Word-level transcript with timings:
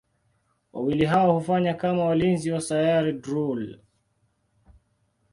Wawili 0.73 1.05
hao 1.05 1.33
hufanya 1.33 1.73
kama 1.73 2.05
walinzi 2.05 2.51
wa 2.51 2.61
Sayari 2.61 3.13
Drool. 3.13 3.79